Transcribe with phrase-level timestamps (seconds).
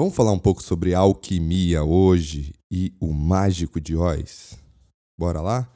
[0.00, 4.58] Vamos falar um pouco sobre alquimia hoje e o mágico de Oz?
[5.18, 5.70] Bora lá?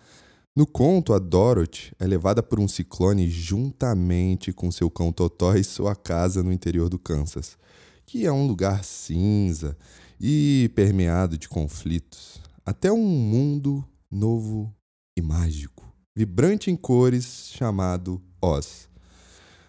[0.57, 5.63] No conto, a Dorothy é levada por um ciclone juntamente com seu cão Totó e
[5.63, 7.59] sua casa no interior do Kansas,
[8.07, 9.77] que é um lugar cinza
[10.19, 14.75] e permeado de conflitos, até um mundo novo
[15.19, 15.85] e mágico,
[16.17, 18.89] vibrante em cores, chamado Oz.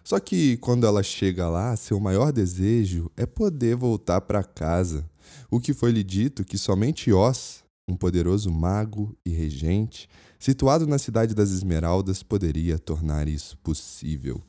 [0.06, 5.04] Só que quando ela chega lá, seu maior desejo é poder voltar para casa.
[5.50, 11.00] O que foi lhe dito que somente Oz, um poderoso mago e regente, situado na
[11.00, 14.40] cidade das Esmeraldas, poderia tornar isso possível.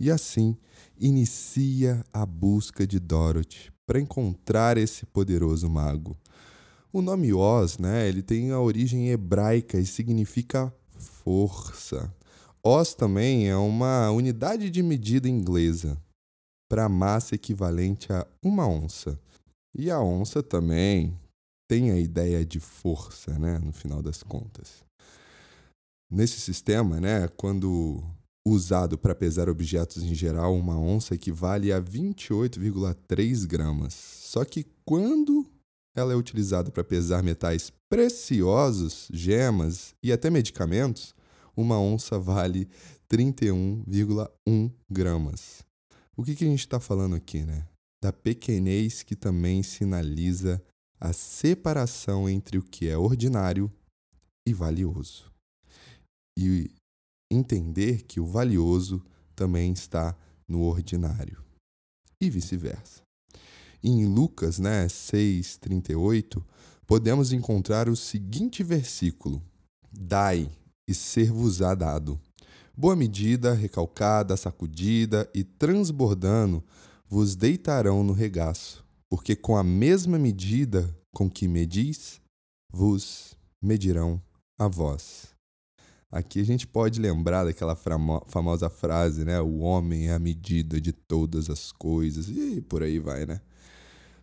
[0.00, 0.56] E assim
[0.98, 6.16] inicia a busca de Dorothy para encontrar esse poderoso mago.
[6.92, 12.12] O nome Oz, né, ele tem a origem hebraica e significa força.
[12.66, 16.00] Oz também é uma unidade de medida inglesa
[16.66, 19.20] para massa equivalente a uma onça.
[19.76, 21.14] E a onça também
[21.68, 24.82] tem a ideia de força, né, no final das contas.
[26.10, 28.02] Nesse sistema, né, quando
[28.46, 33.92] usado para pesar objetos em geral, uma onça equivale a 28,3 gramas.
[33.92, 35.46] Só que quando
[35.94, 41.14] ela é utilizada para pesar metais preciosos, gemas e até medicamentos,
[41.56, 42.68] uma onça vale
[43.08, 45.64] 31,1 gramas.
[46.16, 47.66] O que, que a gente está falando aqui, né?
[48.02, 50.62] Da pequenez que também sinaliza
[51.00, 53.70] a separação entre o que é ordinário
[54.46, 55.30] e valioso.
[56.38, 56.70] E
[57.30, 60.16] entender que o valioso também está
[60.46, 61.42] no ordinário.
[62.20, 63.02] E vice-versa.
[63.82, 66.42] Em Lucas né, 6,38,
[66.86, 69.42] podemos encontrar o seguinte versículo:
[69.92, 70.50] Dai,
[70.86, 72.20] e ser-vos-á dado.
[72.76, 76.62] Boa medida, recalcada, sacudida e transbordando,
[77.08, 82.20] vos deitarão no regaço, porque com a mesma medida com que medis,
[82.72, 84.20] vos medirão
[84.58, 85.28] a vós.
[86.10, 89.40] Aqui a gente pode lembrar daquela famosa frase, né?
[89.40, 93.40] O homem é a medida de todas as coisas, e por aí vai, né?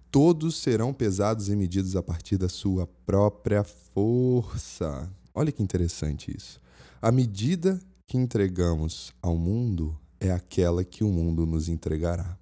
[0.10, 5.10] Todos serão pesados e medidos a partir da sua própria força.
[5.34, 6.60] Olha que interessante isso.
[7.02, 12.38] A medida que entregamos ao mundo é aquela que o mundo nos entregará.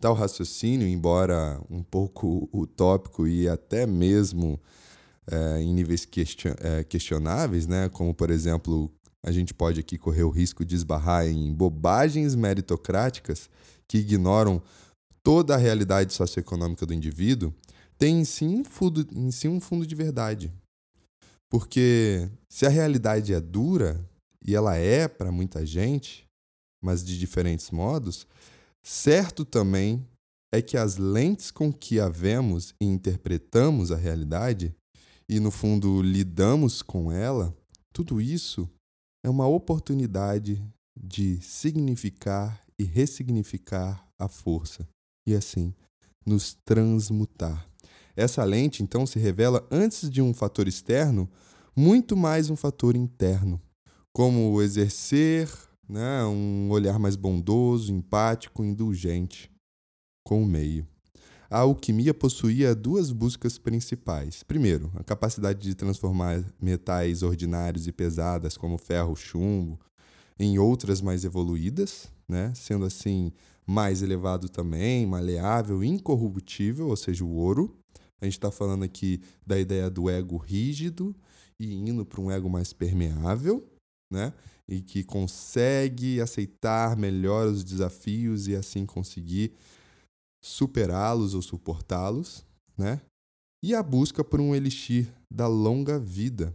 [0.00, 4.60] Tal raciocínio, embora um pouco utópico e até mesmo
[5.26, 7.88] é, em níveis question, é, questionáveis, né?
[7.88, 13.48] como por exemplo, a gente pode aqui correr o risco de esbarrar em bobagens meritocráticas
[13.88, 14.60] que ignoram
[15.22, 17.54] toda a realidade socioeconômica do indivíduo,
[17.96, 20.52] tem em si um fundo, em si um fundo de verdade.
[21.54, 24.04] Porque se a realidade é dura,
[24.44, 26.26] e ela é para muita gente,
[26.82, 28.26] mas de diferentes modos,
[28.82, 30.04] certo também
[30.52, 34.74] é que as lentes com que a vemos e interpretamos a realidade,
[35.28, 37.56] e no fundo lidamos com ela,
[37.92, 38.68] tudo isso
[39.24, 40.60] é uma oportunidade
[41.00, 44.88] de significar e ressignificar a força
[45.24, 45.72] e assim
[46.26, 47.64] nos transmutar.
[48.16, 51.28] Essa lente, então, se revela, antes de um fator externo,
[51.74, 53.60] muito mais um fator interno,
[54.12, 55.48] como exercer
[55.88, 59.50] né, um olhar mais bondoso, empático, indulgente
[60.24, 60.86] com o meio.
[61.50, 64.42] A alquimia possuía duas buscas principais.
[64.42, 69.78] Primeiro, a capacidade de transformar metais ordinários e pesadas, como ferro, chumbo,
[70.38, 72.52] em outras mais evoluídas, né?
[72.54, 73.32] sendo assim
[73.66, 77.76] mais elevado também, maleável, incorruptível, ou seja, o ouro.
[78.24, 81.14] A gente está falando aqui da ideia do ego rígido
[81.60, 83.68] e indo para um ego mais permeável,
[84.10, 84.32] né?
[84.66, 89.52] E que consegue aceitar melhor os desafios e assim conseguir
[90.42, 92.46] superá-los ou suportá-los,
[92.78, 93.02] né?
[93.62, 96.54] E a busca por um elixir da longa vida,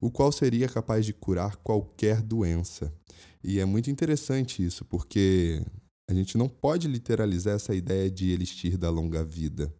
[0.00, 2.94] o qual seria capaz de curar qualquer doença.
[3.42, 5.60] E é muito interessante isso, porque
[6.08, 9.74] a gente não pode literalizar essa ideia de elixir da longa vida.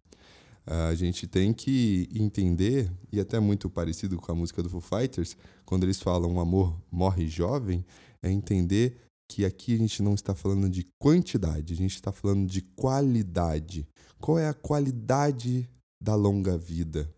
[0.65, 5.35] A gente tem que entender, e até muito parecido com a música do Foo Fighters,
[5.65, 7.83] quando eles falam amor morre jovem,
[8.21, 12.47] é entender que aqui a gente não está falando de quantidade, a gente está falando
[12.47, 13.87] de qualidade.
[14.19, 15.69] Qual é a qualidade
[16.01, 17.11] da longa vida,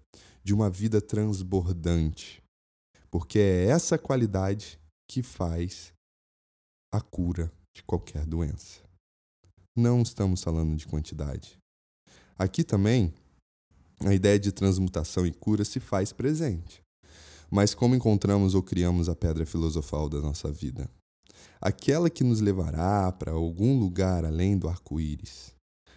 [0.43, 2.41] de uma vida transbordante?
[3.09, 4.79] Porque é essa qualidade
[5.09, 5.91] que faz
[6.93, 8.81] a cura de qualquer doença.
[9.75, 11.57] Não estamos falando de quantidade.
[12.37, 13.13] Aqui também
[14.05, 16.83] a ideia de transmutação e cura se faz presente.
[17.49, 20.89] Mas como encontramos ou criamos a pedra filosofal da nossa vida?
[21.61, 25.53] Aquela que nos levará para algum lugar além do arco-íris.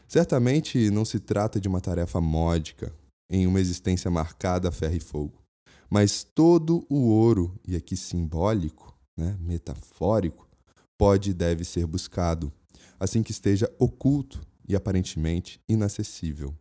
[0.06, 2.92] Certamente não se trata de uma tarefa módica,
[3.28, 5.42] em uma existência marcada a ferro e fogo,
[5.90, 10.46] mas todo o ouro, e aqui simbólico, né, metafórico,
[10.96, 12.52] pode e deve ser buscado,
[13.00, 16.54] assim que esteja oculto e aparentemente inacessível.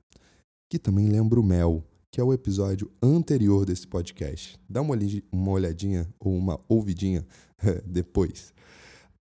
[0.70, 4.60] Que também lembra o mel, que é o episódio anterior desse podcast.
[4.70, 4.96] Dá uma,
[5.52, 7.26] olhadinha ou uma ouvidinha
[7.86, 8.54] depois.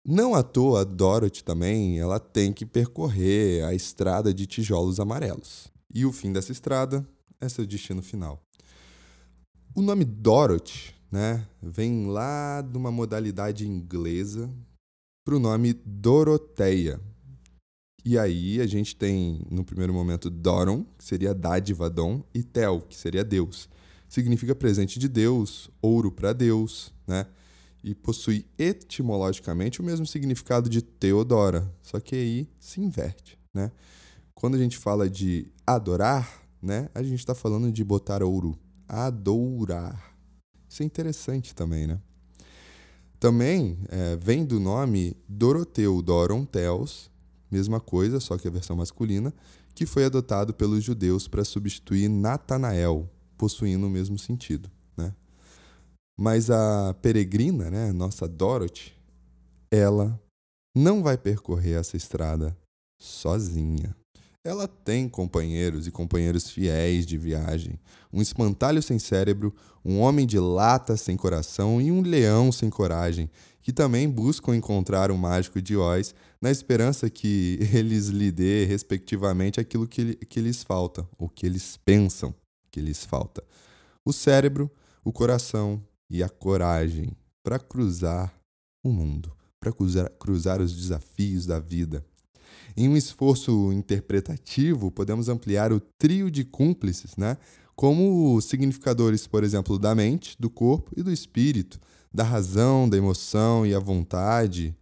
[0.03, 5.71] Não à toa, a Dorothy também ela tem que percorrer a estrada de tijolos amarelos.
[5.93, 7.07] E o fim dessa estrada
[7.39, 8.41] é seu destino final.
[9.75, 14.49] O nome Dorothy né, vem lá de uma modalidade inglesa
[15.23, 16.99] para o nome Doroteia.
[18.03, 22.81] E aí a gente tem, no primeiro momento, Doron, que seria dádiva, dom, e Tel,
[22.81, 23.69] que seria Deus.
[24.09, 27.27] Significa presente de Deus, ouro para Deus, né?
[27.83, 33.71] E possui etimologicamente o mesmo significado de Teodora, só que aí se inverte, né?
[34.33, 38.57] Quando a gente fala de adorar, né, a gente está falando de botar ouro,
[38.87, 40.15] adorar.
[40.67, 41.99] Isso é interessante também, né?
[43.19, 47.10] Também é, vem do nome Doroteu Doron Teos,
[47.51, 49.33] mesma coisa, só que a versão masculina,
[49.75, 54.69] que foi adotado pelos judeus para substituir Natanael, possuindo o mesmo sentido.
[54.95, 55.13] Né?
[56.19, 58.93] Mas a peregrina, né, nossa Dorothy,
[59.69, 60.19] ela
[60.75, 62.57] não vai percorrer essa estrada
[62.99, 63.95] sozinha.
[64.43, 67.79] Ela tem companheiros e companheiros fiéis de viagem,
[68.11, 69.53] um espantalho sem cérebro,
[69.85, 73.29] um homem de lata sem coração e um leão sem coragem,
[73.61, 79.59] que também buscam encontrar o mágico de Oz na esperança que eles lhe dê, respectivamente,
[79.59, 82.33] aquilo que, que lhes falta, ou que eles pensam
[82.71, 83.43] que lhes falta:
[84.03, 84.71] o cérebro,
[85.03, 88.33] o coração e a coragem para cruzar
[88.83, 92.03] o mundo, para cruzar, cruzar os desafios da vida.
[92.75, 97.37] Em um esforço interpretativo, podemos ampliar o trio de cúmplices, né?
[97.75, 101.79] como significadores, por exemplo, da mente, do corpo e do espírito,
[102.13, 104.75] da razão, da emoção e a vontade,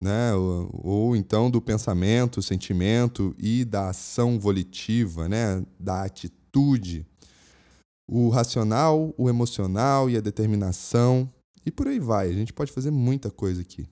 [0.00, 0.34] né?
[0.34, 5.64] ou, ou então do pensamento, sentimento e da ação volitiva, né?
[5.78, 7.06] da atitude.
[8.06, 11.32] O racional, o emocional e a determinação,
[11.64, 12.28] e por aí vai.
[12.28, 13.88] A gente pode fazer muita coisa aqui.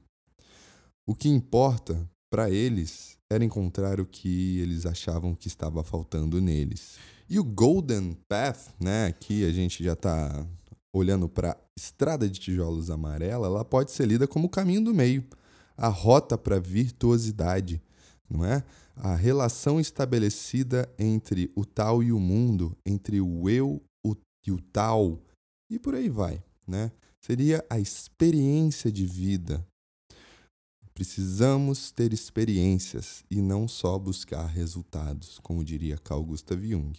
[1.06, 6.98] O que importa para eles era encontrar o que eles achavam que estava faltando neles.
[7.28, 10.44] E o Golden Path, né, aqui a gente já está
[10.92, 15.24] olhando para estrada de tijolos amarela, ela pode ser lida como o caminho do meio,
[15.76, 17.80] a rota para a virtuosidade,
[18.28, 18.64] não é?
[18.96, 23.80] A relação estabelecida entre o tal e o mundo, entre o eu
[24.44, 25.20] e o tal,
[25.70, 26.90] e por aí vai, né?
[27.20, 29.64] Seria a experiência de vida,
[31.00, 36.92] Precisamos ter experiências e não só buscar resultados, como diria Carl Gustav Jung.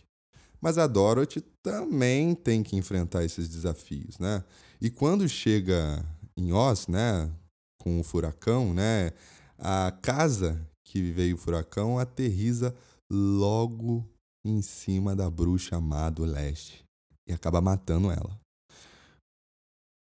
[0.60, 4.44] Mas a Dorothy também tem que enfrentar esses desafios, né?
[4.82, 6.04] E quando chega
[6.36, 7.32] em Oz, né,
[7.78, 9.12] com o furacão, né,
[9.56, 12.76] a casa que veio o furacão aterriza
[13.08, 14.04] logo
[14.44, 15.80] em cima da bruxa
[16.12, 16.84] do leste
[17.28, 18.42] e acaba matando ela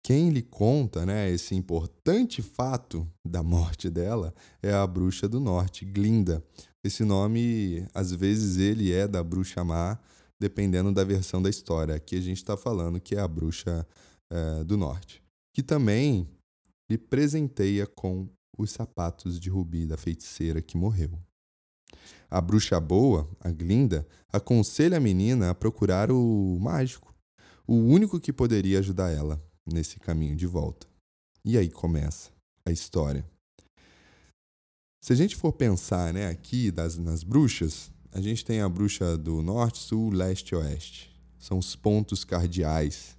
[0.03, 5.85] quem lhe conta né, esse importante fato da morte dela é a bruxa do norte,
[5.85, 6.43] Glinda.
[6.83, 9.99] Esse nome, às vezes, ele é da bruxa má,
[10.39, 11.93] dependendo da versão da história.
[11.93, 13.87] Aqui a gente está falando que é a bruxa
[14.31, 15.21] é, do norte,
[15.53, 16.27] que também
[16.89, 21.11] lhe presenteia com os sapatos de rubi da feiticeira que morreu.
[22.27, 27.13] A bruxa boa, a Glinda, aconselha a menina a procurar o mágico,
[27.67, 30.87] o único que poderia ajudar ela nesse caminho de volta.
[31.43, 32.31] E aí começa
[32.65, 33.25] a história.
[35.03, 39.17] Se a gente for pensar né, aqui das, nas bruxas, a gente tem a bruxa
[39.17, 41.11] do norte, sul, leste e oeste.
[41.39, 43.17] São os pontos cardeais,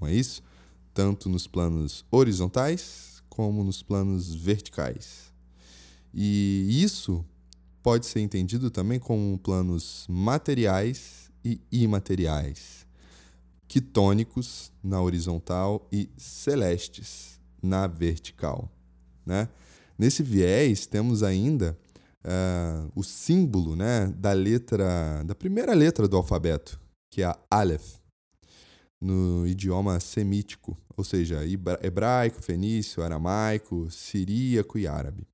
[0.00, 0.42] não é isso?
[0.94, 5.32] Tanto nos planos horizontais como nos planos verticais.
[6.14, 7.24] E isso
[7.82, 12.81] pode ser entendido também como planos materiais e imateriais
[13.72, 18.70] quitônicos na horizontal e celestes na vertical.
[19.24, 19.48] Né?
[19.98, 21.74] Nesse viés, temos ainda
[22.22, 26.78] uh, o símbolo né, da letra, da primeira letra do alfabeto,
[27.10, 27.94] que é a Aleph,
[29.00, 31.40] no idioma semítico, ou seja,
[31.80, 35.26] hebraico, fenício, aramaico, siríaco e árabe.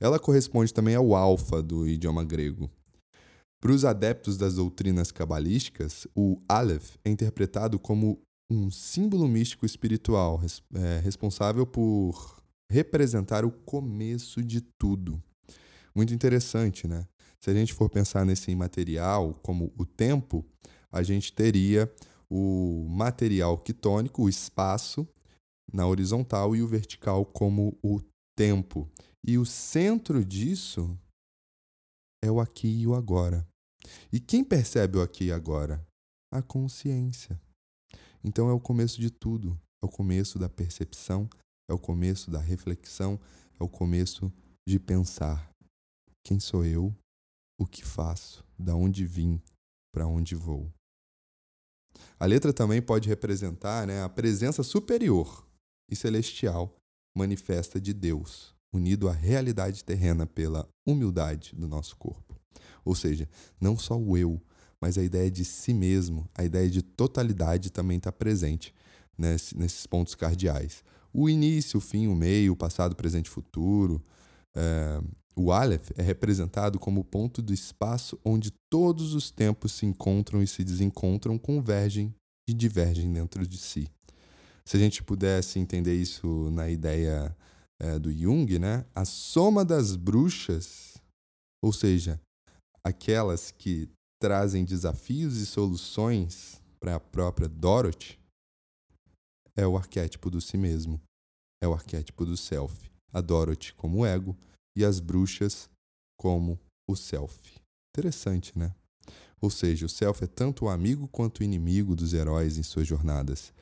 [0.00, 2.68] Ela corresponde também ao alfa do idioma grego.
[3.60, 10.40] Para os adeptos das doutrinas cabalísticas, o Aleph é interpretado como um símbolo místico espiritual
[10.74, 15.20] é, responsável por representar o começo de tudo.
[15.94, 17.06] Muito interessante, né?
[17.40, 20.44] Se a gente for pensar nesse imaterial como o tempo,
[20.90, 21.92] a gente teria
[22.30, 25.06] o material quitônico, o espaço,
[25.72, 28.00] na horizontal e o vertical como o
[28.36, 28.88] tempo.
[29.26, 30.96] E o centro disso
[32.22, 33.46] é o aqui e o agora.
[34.12, 35.84] E quem percebe o aqui e agora?
[36.32, 37.40] A consciência.
[38.22, 39.58] Então é o começo de tudo.
[39.82, 41.28] É o começo da percepção,
[41.70, 43.18] é o começo da reflexão,
[43.60, 44.32] é o começo
[44.68, 45.52] de pensar:
[46.24, 46.94] quem sou eu?
[47.60, 48.44] O que faço?
[48.58, 49.40] Da onde vim?
[49.92, 50.72] Para onde vou?
[52.18, 55.46] A letra também pode representar né, a presença superior
[55.90, 56.76] e celestial
[57.16, 62.36] manifesta de Deus, unido à realidade terrena pela humildade do nosso corpo.
[62.84, 63.28] Ou seja,
[63.60, 64.40] não só o eu,
[64.80, 68.74] mas a ideia de si mesmo, a ideia de totalidade também está presente
[69.16, 70.84] nesse, nesses pontos cardeais.
[71.12, 74.02] O início, o fim, o meio, o passado, presente futuro.
[74.54, 75.00] É,
[75.34, 80.42] o Aleph é representado como o ponto do espaço onde todos os tempos se encontram
[80.42, 82.14] e se desencontram, convergem
[82.48, 83.88] e divergem dentro de si.
[84.64, 87.34] Se a gente pudesse entender isso na ideia
[87.80, 88.84] é, do Jung, né?
[88.94, 90.94] a soma das bruxas,
[91.62, 92.20] ou seja,
[92.84, 93.88] aquelas que
[94.20, 98.18] trazem desafios e soluções para a própria Dorothy,
[99.56, 101.00] é o arquétipo do si mesmo,
[101.62, 102.88] é o arquétipo do self.
[103.12, 104.36] A Dorothy como ego
[104.76, 105.68] e as bruxas
[106.18, 107.36] como o self.
[107.96, 108.74] Interessante, né?
[109.40, 112.86] Ou seja, o self é tanto o amigo quanto o inimigo dos heróis em suas
[112.86, 113.52] jornadas.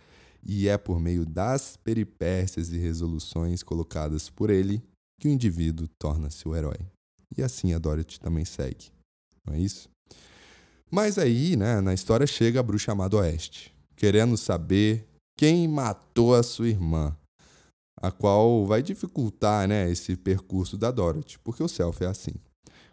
[0.47, 4.81] E é por meio das peripécias e resoluções colocadas por ele
[5.21, 6.79] que o indivíduo torna-se o herói.
[7.37, 8.93] E assim a Dorothy também segue.
[9.45, 9.89] Não é isso?
[10.91, 15.05] Mas aí, né, na história chega a bruxa amada Oeste, querendo saber
[15.37, 17.17] quem matou a sua irmã,
[18.01, 22.33] a qual vai dificultar, né, esse percurso da Dorothy, porque o Self é assim.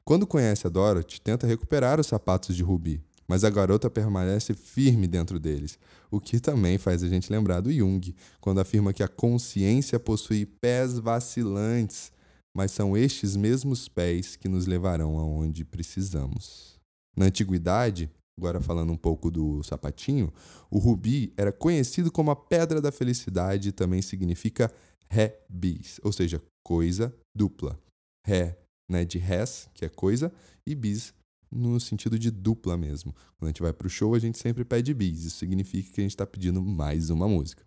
[0.03, 3.01] Quando conhece a Dorothy, tenta recuperar os sapatos de Ruby,
[3.33, 5.79] mas a garota permanece firme dentro deles,
[6.11, 10.45] o que também faz a gente lembrar do Jung, quando afirma que a consciência possui
[10.45, 12.11] pés vacilantes,
[12.55, 16.75] mas são estes mesmos pés que nos levarão aonde precisamos.
[17.17, 18.07] Na antiguidade,
[18.39, 20.31] agora falando um pouco do sapatinho,
[20.69, 24.71] o rubi era conhecido como a pedra da felicidade e também significa
[25.09, 27.79] ré bis, ou seja, coisa dupla.
[28.27, 30.31] Ré, né, de res, que é coisa,
[30.67, 31.15] e bis
[31.53, 33.13] no sentido de dupla mesmo.
[33.37, 35.23] Quando a gente vai para o show, a gente sempre pede bis.
[35.23, 37.63] Isso significa que a gente está pedindo mais uma música.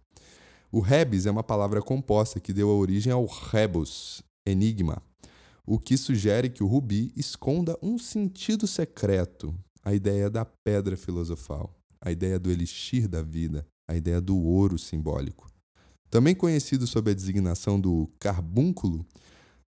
[0.71, 5.03] O rebis é uma palavra composta que deu origem ao rebus, enigma,
[5.65, 11.75] o que sugere que o rubi esconda um sentido secreto, a ideia da pedra filosofal,
[12.01, 15.49] a ideia do elixir da vida, a ideia do ouro simbólico.
[16.09, 19.05] Também conhecido sob a designação do carbúnculo,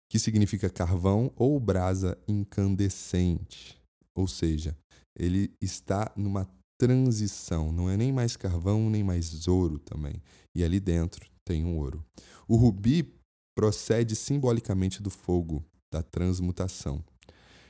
[0.08, 3.80] que significa carvão ou brasa incandescente.
[4.16, 4.76] Ou seja,
[5.18, 10.22] ele está numa transição, não é nem mais carvão nem mais ouro também.
[10.54, 12.04] E ali dentro tem um ouro.
[12.48, 13.14] O rubi
[13.56, 17.04] procede simbolicamente do fogo, da transmutação.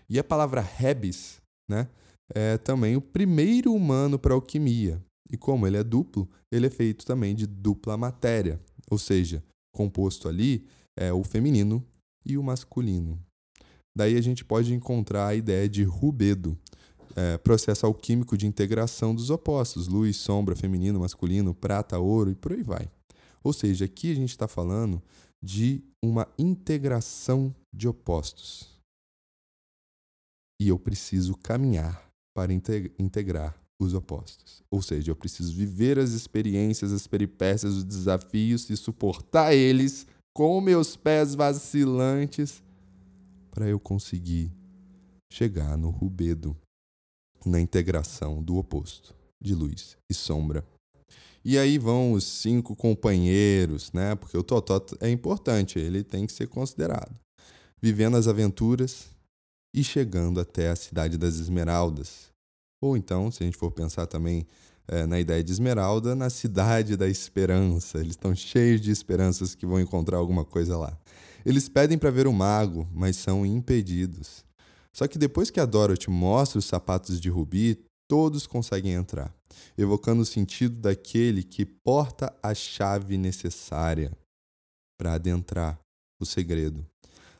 [0.08, 1.88] E a palavra rebis, né,
[2.34, 5.02] é também o primeiro humano para alquimia.
[5.30, 8.60] E como ele é duplo, ele é feito também de dupla matéria,
[8.90, 9.42] ou seja,
[9.74, 11.84] composto ali é o feminino
[12.24, 13.18] e o masculino.
[13.96, 16.58] Daí a gente pode encontrar a ideia de rubedo,
[17.14, 22.52] é, processo alquímico de integração dos opostos, luz, sombra, feminino, masculino, prata, ouro e por
[22.52, 22.90] aí vai.
[23.42, 25.00] Ou seja, aqui a gente está falando
[25.42, 28.68] de uma integração de opostos.
[30.60, 34.62] E eu preciso caminhar para integrar os opostos.
[34.70, 40.60] Ou seja, eu preciso viver as experiências, as peripécias, os desafios e suportar eles com
[40.60, 42.63] meus pés vacilantes
[43.54, 44.52] para eu conseguir
[45.32, 46.56] chegar no rubedo,
[47.46, 50.64] na integração do oposto, de luz e sombra
[51.44, 54.14] e aí vão os cinco companheiros, né?
[54.14, 57.14] Porque o Totó é importante, ele tem que ser considerado.
[57.82, 59.08] Vivendo as aventuras
[59.74, 62.32] e chegando até a cidade das Esmeraldas.
[62.82, 64.46] Ou então, se a gente for pensar também
[64.88, 67.98] é, na ideia de Esmeralda, na cidade da esperança.
[67.98, 70.98] Eles estão cheios de esperanças que vão encontrar alguma coisa lá.
[71.44, 74.44] Eles pedem para ver o mago, mas são impedidos.
[74.92, 79.34] Só que depois que a Dorothy mostra os sapatos de Rubi, todos conseguem entrar,
[79.76, 84.16] evocando o sentido daquele que porta a chave necessária
[84.96, 85.78] para adentrar
[86.20, 86.86] o segredo.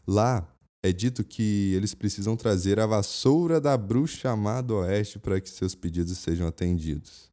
[0.06, 0.46] Lá
[0.82, 5.74] é dito que eles precisam trazer a vassoura da bruxa amada Oeste para que seus
[5.74, 7.30] pedidos sejam atendidos.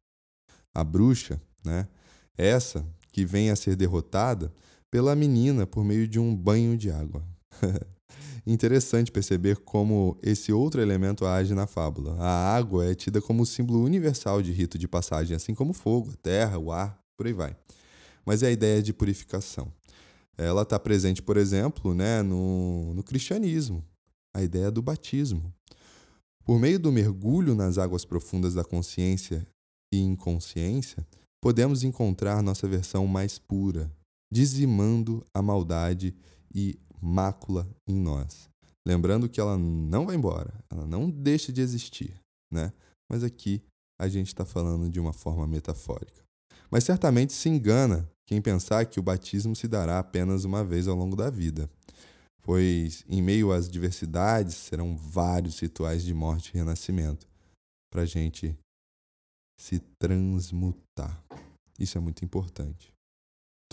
[0.74, 1.86] A bruxa, né?
[2.36, 4.50] Essa que vem a ser derrotada
[4.92, 7.24] pela menina por meio de um banho de água.
[8.46, 12.14] Interessante perceber como esse outro elemento age na fábula.
[12.20, 16.10] A água é tida como símbolo universal de rito de passagem, assim como o fogo,
[16.12, 17.56] a terra, o ar, por aí vai.
[18.26, 19.72] Mas é a ideia de purificação.
[20.36, 23.82] Ela está presente, por exemplo, né, no, no cristianismo,
[24.36, 25.54] a ideia do batismo.
[26.44, 29.46] Por meio do mergulho nas águas profundas da consciência
[29.90, 31.06] e inconsciência,
[31.40, 33.90] podemos encontrar nossa versão mais pura,
[34.32, 36.16] dizimando a maldade
[36.54, 38.48] e mácula em nós.
[38.86, 42.18] Lembrando que ela não vai embora, ela não deixa de existir,
[42.50, 42.72] né?
[43.10, 43.62] Mas aqui
[44.00, 46.22] a gente está falando de uma forma metafórica.
[46.70, 50.96] Mas certamente se engana quem pensar que o batismo se dará apenas uma vez ao
[50.96, 51.70] longo da vida,
[52.40, 57.28] pois em meio às diversidades serão vários rituais de morte e renascimento
[57.92, 58.56] para a gente
[59.60, 61.22] se transmutar.
[61.78, 62.92] Isso é muito importante.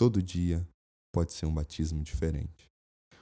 [0.00, 0.66] Todo dia
[1.12, 2.70] pode ser um batismo diferente.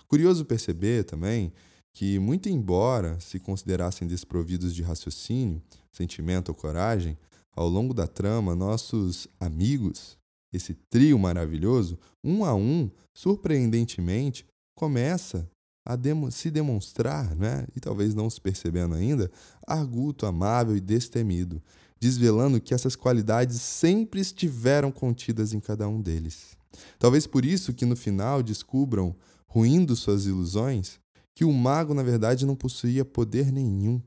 [0.07, 1.53] Curioso perceber também
[1.93, 7.19] que, muito embora se considerassem desprovidos de raciocínio, sentimento ou coragem,
[7.51, 10.17] ao longo da trama, nossos amigos,
[10.53, 15.51] esse trio maravilhoso, um a um, surpreendentemente, começa
[15.85, 17.67] a demo se demonstrar, né?
[17.75, 19.29] e talvez não se percebendo ainda,
[19.67, 21.61] arguto, amável e destemido,
[21.99, 26.57] desvelando que essas qualidades sempre estiveram contidas em cada um deles.
[26.99, 29.15] Talvez por isso que no final descubram,
[29.47, 30.99] ruindo suas ilusões,
[31.35, 34.03] que o mago na verdade não possuía poder nenhum.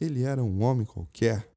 [0.00, 1.48] Ele era um homem qualquer.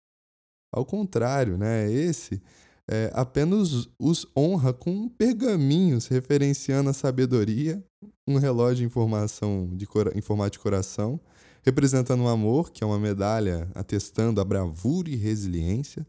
[0.71, 1.91] Ao contrário, né?
[1.91, 2.41] Esse
[2.89, 7.83] é, apenas os honra com pergaminhos referenciando a sabedoria,
[8.27, 11.19] um relógio informação de em formato de coração,
[11.63, 16.05] representando o amor, que é uma medalha atestando a bravura e resiliência.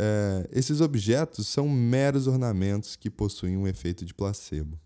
[0.00, 4.78] É, esses objetos são meros ornamentos que possuem um efeito de placebo.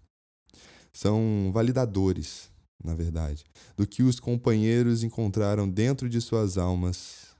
[0.90, 2.50] São validadores,
[2.82, 3.44] na verdade,
[3.76, 7.36] do que os companheiros encontraram dentro de suas almas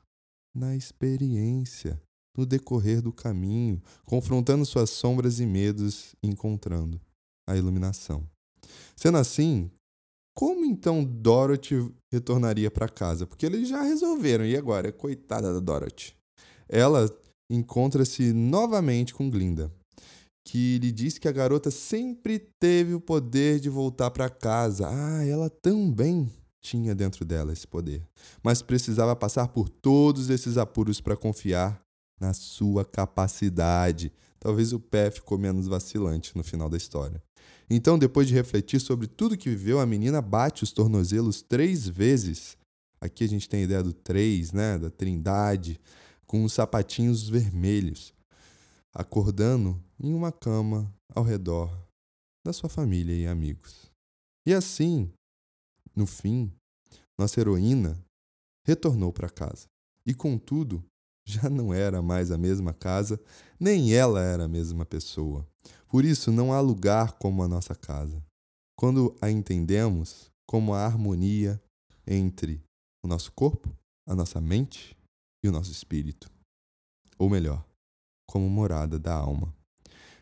[0.54, 1.98] na experiência,
[2.36, 7.00] no decorrer do caminho, confrontando suas sombras e medos encontrando
[7.48, 8.28] a iluminação.
[8.94, 9.70] Sendo assim,
[10.35, 13.26] como então Dorothy retornaria para casa?
[13.26, 14.92] Porque eles já resolveram, e agora?
[14.92, 16.14] Coitada da Dorothy.
[16.68, 17.11] Ela
[17.54, 19.70] encontra-se novamente com Glinda,
[20.44, 24.88] que lhe diz que a garota sempre teve o poder de voltar para casa.
[24.88, 28.02] Ah, ela também tinha dentro dela esse poder,
[28.42, 31.80] mas precisava passar por todos esses apuros para confiar
[32.20, 34.12] na sua capacidade.
[34.38, 37.22] Talvez o pé ficou menos vacilante no final da história.
[37.68, 42.56] Então, depois de refletir sobre tudo que viveu, a menina bate os tornozelos três vezes.
[43.00, 44.78] Aqui a gente tem a ideia do três, né?
[44.78, 45.80] Da trindade,
[46.33, 48.14] com os sapatinhos vermelhos,
[48.90, 51.71] acordando em uma cama ao redor
[52.42, 53.92] da sua família e amigos.
[54.47, 55.12] E assim,
[55.95, 56.51] no fim,
[57.21, 58.03] nossa heroína
[58.66, 59.66] retornou para casa.
[60.07, 60.83] E contudo,
[61.29, 63.21] já não era mais a mesma casa,
[63.61, 65.47] nem ela era a mesma pessoa.
[65.87, 68.25] Por isso, não há lugar como a nossa casa.
[68.75, 71.62] Quando a entendemos como a harmonia
[72.07, 72.64] entre
[73.05, 73.68] o nosso corpo,
[74.07, 74.97] a nossa mente
[75.42, 76.31] e o nosso espírito.
[77.18, 77.64] Ou melhor,
[78.26, 79.55] como morada da alma.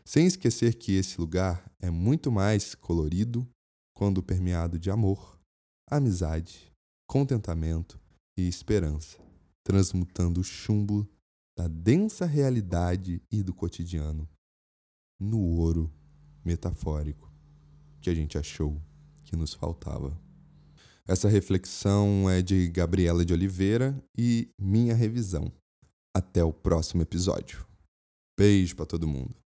[0.03, 3.47] Sem esquecer que esse lugar é muito mais colorido
[3.93, 5.39] quando permeado de amor,
[5.89, 6.71] amizade,
[7.07, 7.99] contentamento
[8.37, 9.21] e esperança
[9.63, 11.07] transmutando o chumbo
[11.57, 14.27] da densa realidade e do cotidiano
[15.19, 15.91] no ouro
[16.43, 17.31] metafórico
[18.01, 18.81] que a gente achou
[19.23, 20.19] que nos faltava.
[21.07, 25.51] Essa reflexão é de Gabriela de Oliveira e minha revisão.
[26.15, 27.65] Até o próximo episódio.
[28.37, 29.40] Beijo para todo mundo.